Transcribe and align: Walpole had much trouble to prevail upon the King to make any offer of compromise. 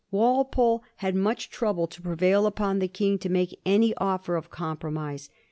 Walpole 0.09 0.83
had 0.95 1.13
much 1.15 1.51
trouble 1.51 1.85
to 1.85 2.01
prevail 2.01 2.47
upon 2.47 2.79
the 2.79 2.87
King 2.87 3.19
to 3.19 3.29
make 3.29 3.59
any 3.67 3.93
offer 3.97 4.35
of 4.35 4.49
compromise. 4.49 5.29